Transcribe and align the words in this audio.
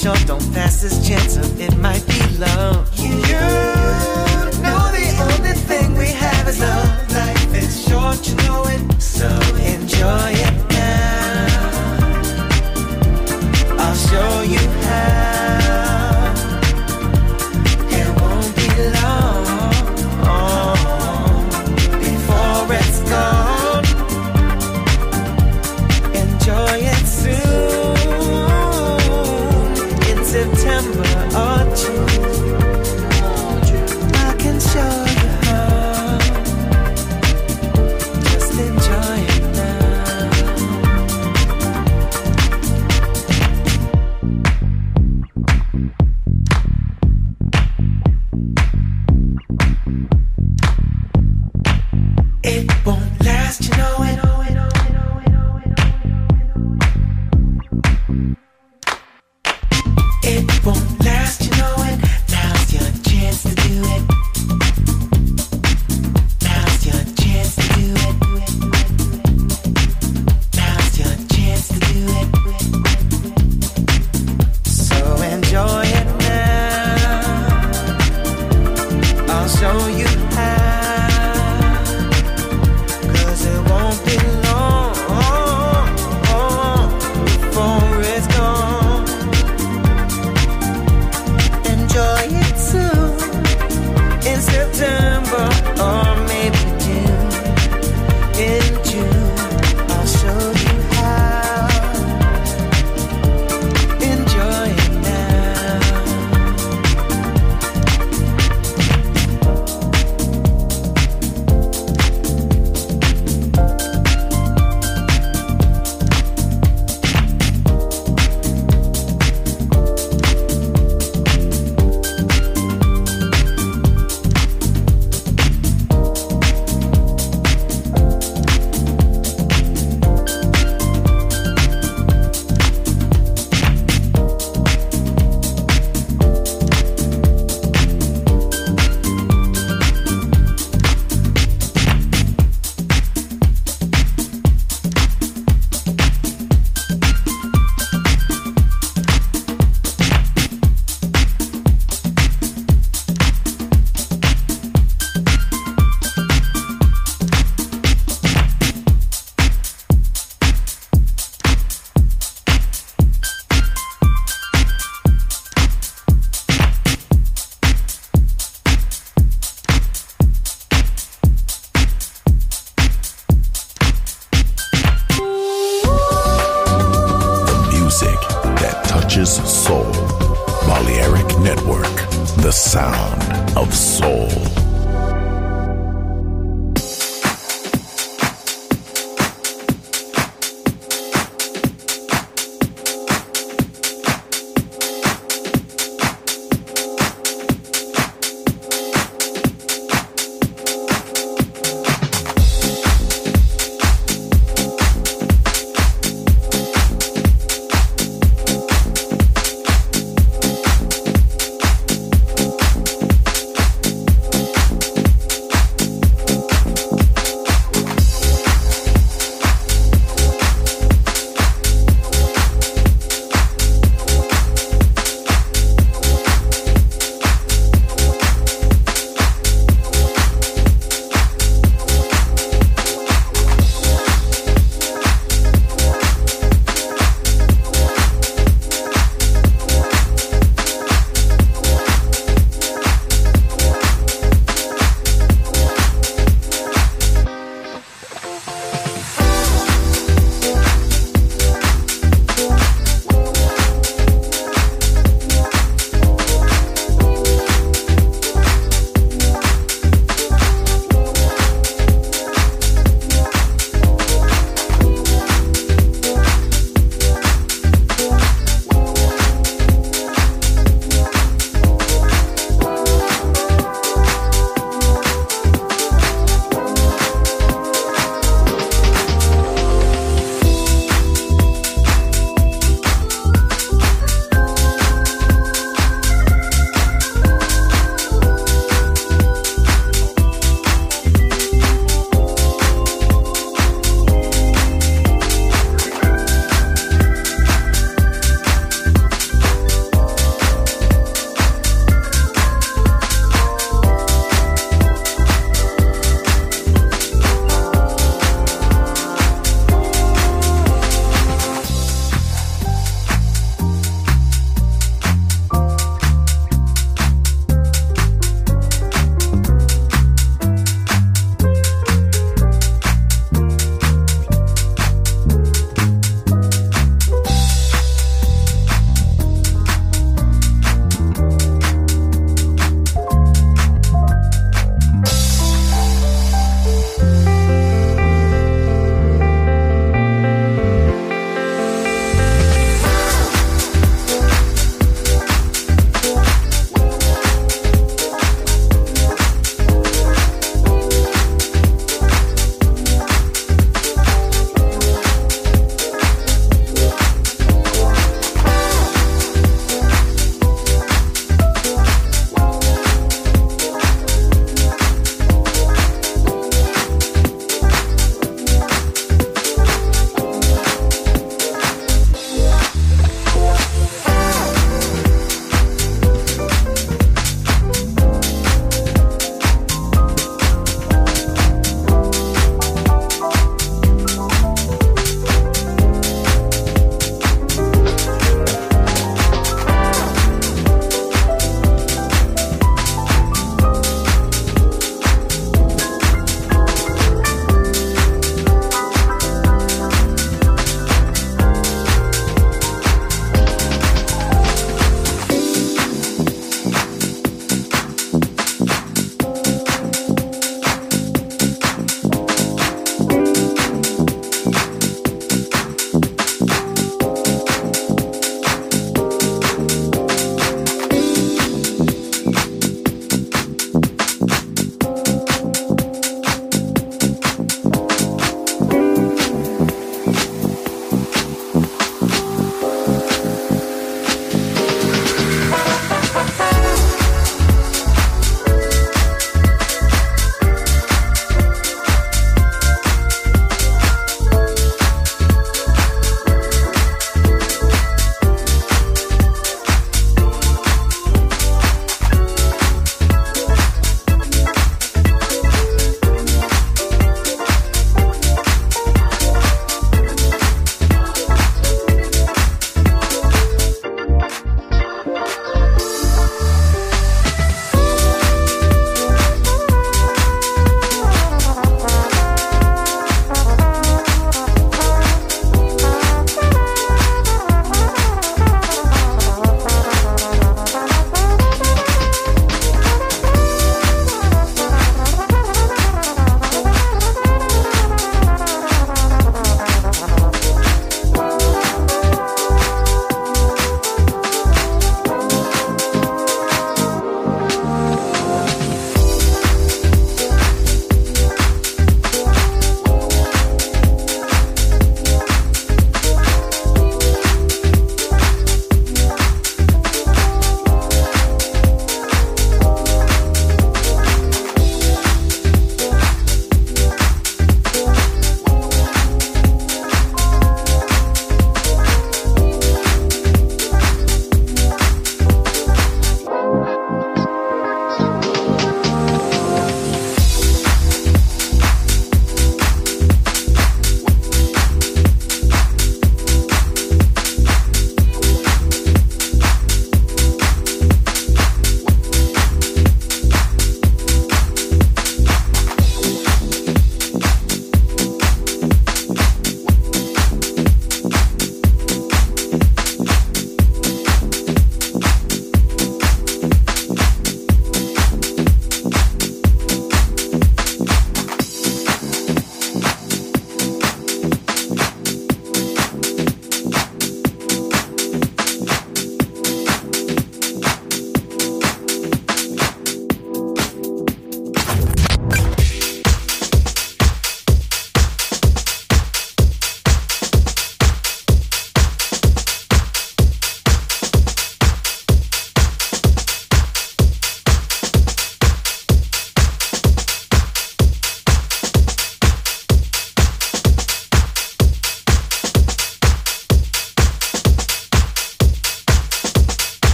Short, 0.00 0.26
don't 0.26 0.54
pass 0.54 0.80
this 0.80 1.06
chance, 1.06 1.36
or 1.36 1.62
it 1.62 1.76
might 1.76 2.06
be 2.06 2.38
love. 2.38 2.89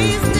Please. 0.00 0.39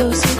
Bailar, 0.00 0.39